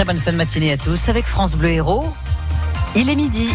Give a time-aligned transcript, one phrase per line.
[0.00, 2.06] Très bonne fin de matinée à tous avec France Bleu Héros.
[2.96, 3.50] Il est midi.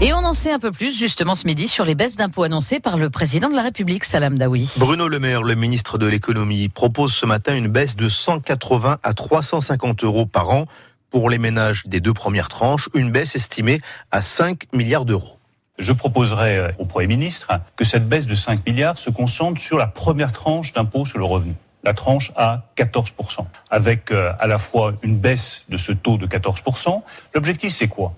[0.00, 2.80] Et on en sait un peu plus justement ce midi sur les baisses d'impôts annoncées
[2.80, 4.68] par le président de la République, Salam Daoui.
[4.78, 9.14] Bruno Le Maire, le ministre de l'économie, propose ce matin une baisse de 180 à
[9.14, 10.64] 350 euros par an
[11.10, 13.78] pour les ménages des deux premières tranches, une baisse estimée
[14.10, 15.38] à 5 milliards d'euros.
[15.78, 19.78] Je proposerai euh, au Premier ministre que cette baisse de 5 milliards se concentre sur
[19.78, 21.54] la première tranche d'impôt sur le revenu
[21.86, 26.26] la tranche à 14%, avec euh, à la fois une baisse de ce taux de
[26.26, 27.02] 14%.
[27.32, 28.12] L'objectif, c'est quoi?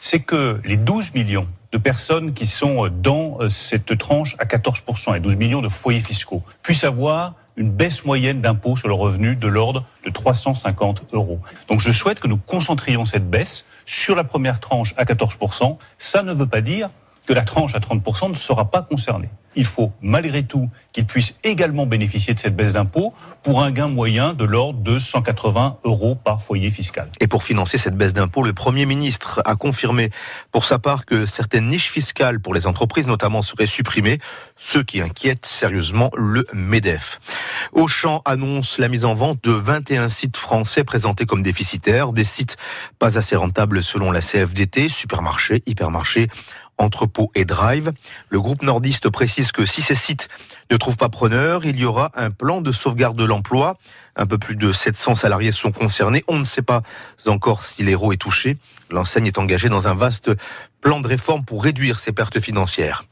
[0.00, 5.16] C'est que les 12 millions de personnes qui sont dans euh, cette tranche à 14%,
[5.16, 9.36] et 12 millions de foyers fiscaux, puissent avoir une baisse moyenne d'impôt sur le revenu
[9.36, 11.40] de l'ordre de 350 euros.
[11.68, 15.78] Donc je souhaite que nous concentrions cette baisse sur la première tranche à 14%.
[15.98, 16.90] Ça ne veut pas dire
[17.26, 21.34] que la tranche à 30% ne sera pas concernée il faut malgré tout qu'ils puissent
[21.42, 26.14] également bénéficier de cette baisse d'impôt pour un gain moyen de l'ordre de 180 euros
[26.14, 27.10] par foyer fiscal.
[27.20, 30.10] Et pour financer cette baisse d'impôt, le Premier ministre a confirmé
[30.50, 34.18] pour sa part que certaines niches fiscales pour les entreprises notamment seraient supprimées,
[34.56, 37.20] ce qui inquiète sérieusement le MEDEF.
[37.72, 42.56] Auchan annonce la mise en vente de 21 sites français présentés comme déficitaires, des sites
[42.98, 46.28] pas assez rentables selon la CFDT, supermarchés, hypermarchés,
[46.78, 47.92] entrepôt et drive.
[48.28, 50.28] Le groupe nordiste précise que si ces sites
[50.70, 53.76] ne trouvent pas preneur, il y aura un plan de sauvegarde de l'emploi.
[54.16, 56.24] Un peu plus de 700 salariés sont concernés.
[56.28, 56.82] On ne sait pas
[57.26, 58.56] encore si l'héros est touché.
[58.90, 60.30] L'enseigne est engagée dans un vaste
[60.84, 63.04] plan de réforme pour réduire ses pertes financières.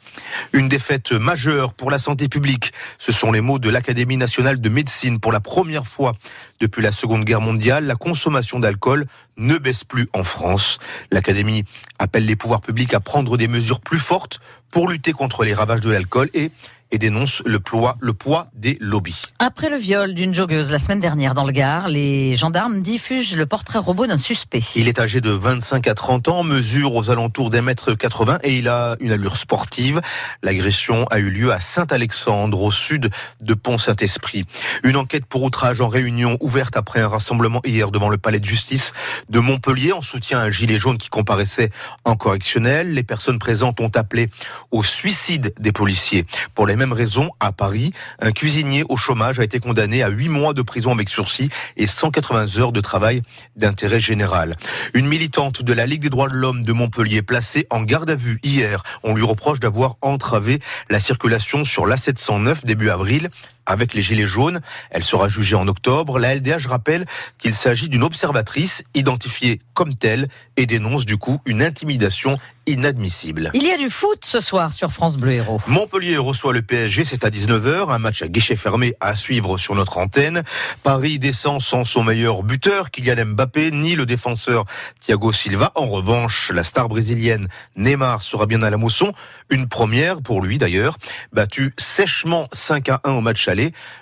[0.53, 2.73] Une défaite majeure pour la santé publique.
[2.99, 5.19] Ce sont les mots de l'Académie nationale de médecine.
[5.19, 6.13] Pour la première fois
[6.61, 9.07] depuis la Seconde Guerre mondiale, la consommation d'alcool
[9.39, 10.79] ne baisse plus en France.
[11.11, 11.65] L'Académie
[11.99, 15.81] appelle les pouvoirs publics à prendre des mesures plus fortes pour lutter contre les ravages
[15.81, 16.53] de l'alcool et
[16.93, 19.23] et dénonce le poids, le poids des lobbies.
[19.39, 23.47] Après le viol d'une joggeuse la semaine dernière dans le Gard, les gendarmes diffusent le
[23.47, 24.63] portrait robot d'un suspect.
[24.77, 28.59] Il est âgé de 25 à 30 ans, mesure aux alentours d'un mètre 80 et
[28.59, 30.01] il a une allure sportive.
[30.43, 34.45] L'agression a eu lieu à Saint-Alexandre, au sud de Pont-Saint-Esprit.
[34.85, 38.45] Une enquête pour outrage en réunion ouverte après un rassemblement hier devant le palais de
[38.45, 38.93] justice
[39.31, 41.71] de Montpellier en soutien à un gilet jaune qui comparaissait
[42.05, 42.93] en correctionnel.
[42.93, 44.29] Les personnes présentes ont appelé
[44.71, 46.27] au suicide des policiers.
[46.55, 50.29] Pour les même raison, à Paris, un cuisinier au chômage a été condamné à 8
[50.29, 53.23] mois de prison avec sursis et 180 heures de travail
[53.55, 54.57] d'intérêt général.
[54.93, 58.17] Une militante de la Ligue des droits de l'homme de Montpellier placée en garde à
[58.17, 58.83] vue hier.
[59.05, 60.59] On lui reproche d'avoir entravé
[60.91, 63.31] la circulation sur l'A709 début avril
[63.67, 64.61] avec les Gilets jaunes.
[64.91, 66.19] Elle sera jugée en octobre.
[66.19, 67.05] La LDH rappelle
[67.39, 73.51] qu'il s'agit d'une observatrice identifiée comme telle et dénonce du coup une intimidation inadmissible.
[73.55, 75.61] Il y a du foot ce soir sur France Bleu Héros.
[75.67, 79.75] Montpellier reçoit le PSG, c'est à 19h, un match à guichet fermé à suivre sur
[79.75, 80.43] notre antenne.
[80.83, 84.65] Paris descend sans son meilleur buteur, Kylian Mbappé, ni le défenseur
[85.01, 85.73] Thiago Silva.
[85.75, 89.13] En revanche, la star brésilienne Neymar sera bien à la mousson,
[89.51, 90.97] une première pour lui d'ailleurs,
[91.33, 93.49] battu sèchement 5 à 1 au match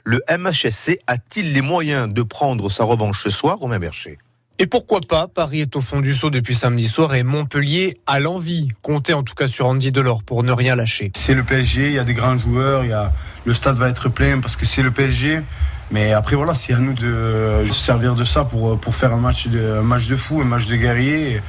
[0.04, 4.18] Le MHSC a-t-il les moyens de prendre sa revanche ce soir, Romain Bercher
[4.62, 5.26] et pourquoi pas?
[5.26, 8.68] Paris est au fond du saut depuis samedi soir et Montpellier a l'envie.
[8.82, 11.12] Comptez en tout cas sur Andy Delors pour ne rien lâcher.
[11.16, 13.10] C'est le PSG, il y a des grands joueurs, il y a...
[13.46, 15.40] le stade va être plein parce que c'est le PSG.
[15.90, 19.16] Mais après voilà, c'est à nous de se servir de ça pour, pour faire un
[19.16, 21.40] match, de, un match de fou, un match de guerrier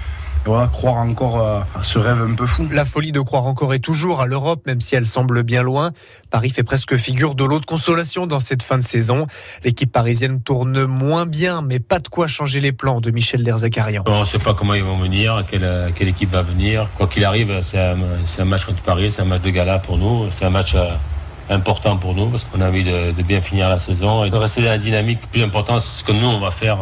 [0.45, 2.67] voilà, croire encore à ce rêve un peu fou.
[2.71, 5.91] La folie de croire encore est toujours à l'Europe, même si elle semble bien loin.
[6.31, 9.27] Paris fait presque figure de l'eau de consolation dans cette fin de saison.
[9.63, 14.03] L'équipe parisienne tourne moins bien, mais pas de quoi changer les plans de Michel Derzakarian.
[14.07, 16.87] On ne sait pas comment ils vont venir, quelle, quelle équipe va venir.
[16.97, 20.27] Quoi qu'il arrive, c'est un, match contre Paris, c'est un match de gala pour nous,
[20.31, 20.91] c'est un match euh,
[21.49, 24.61] important pour nous parce qu'on a envie de, bien finir la saison et de rester
[24.61, 26.79] dans la dynamique plus importante, ce que nous on va faire.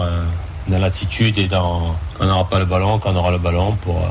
[0.70, 3.76] Dans l'attitude et dans quand on n'aura pas le ballon, quand on aura le ballon
[3.82, 4.08] pour, euh,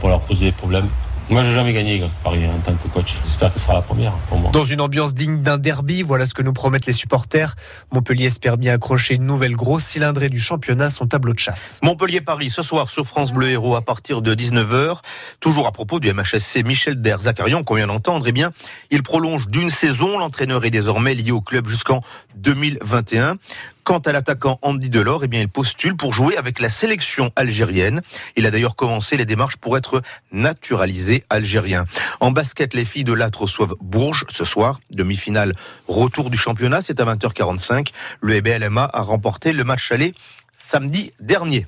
[0.00, 0.88] pour leur poser des problèmes.
[1.30, 3.18] Moi, j'ai jamais gagné Paris en tant que coach.
[3.24, 4.50] J'espère que ce sera la première pour moi.
[4.52, 7.54] Dans une ambiance digne d'un derby, voilà ce que nous promettent les supporters.
[7.92, 11.80] Montpellier espère bien accrocher une nouvelle grosse cylindrée du championnat, son tableau de chasse.
[11.82, 14.98] Montpellier-Paris, ce soir sur France Bleu Héros à partir de 19h.
[15.40, 18.50] Toujours à propos du MHSC, Michel Derzakarian, qu'on vient d'entendre, eh bien,
[18.90, 20.18] il prolonge d'une saison.
[20.18, 22.02] L'entraîneur est désormais lié au club jusqu'en
[22.36, 23.36] 2021.
[23.84, 28.00] Quant à l'attaquant Andy Delors, eh bien, il postule pour jouer avec la sélection algérienne.
[28.34, 30.00] Il a d'ailleurs commencé les démarches pour être
[30.32, 31.84] naturalisé algérien.
[32.20, 34.80] En basket, les filles de Latre reçoivent Bourges ce soir.
[34.90, 35.52] Demi-finale,
[35.86, 37.88] retour du championnat, c'est à 20h45.
[38.22, 40.14] Le EBLMA a remporté le match aller
[40.56, 41.66] samedi dernier.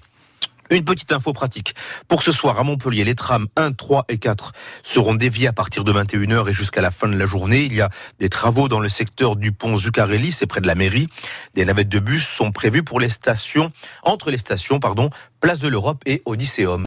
[0.71, 1.75] Une petite info pratique.
[2.09, 4.53] Pour ce soir à Montpellier, les trams 1, 3 et 4
[4.83, 7.65] seront déviés à partir de 21h et jusqu'à la fin de la journée.
[7.65, 10.75] Il y a des travaux dans le secteur du pont Zuccarelli, c'est près de la
[10.75, 11.07] mairie.
[11.55, 13.71] Des navettes de bus sont prévues pour les stations,
[14.03, 15.11] entre les stations, pardon,
[15.41, 16.85] Place de l'Europe et Odysseum.